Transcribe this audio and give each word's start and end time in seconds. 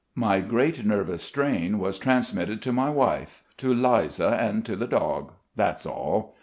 My 0.15 0.39
great 0.39 0.83
nervous 0.83 1.21
strain 1.21 1.77
was 1.77 1.99
transmitted 1.99 2.59
to 2.63 2.73
my 2.73 2.89
wife, 2.89 3.43
to 3.57 3.71
Liza, 3.71 4.29
and 4.29 4.65
to 4.65 4.75
the 4.75 4.87
dog. 4.87 5.33
That's 5.55 5.85
all. 5.85 6.33